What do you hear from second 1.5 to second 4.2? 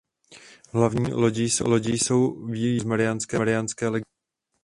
lodi jsou výjevy z "Mariánské legendy".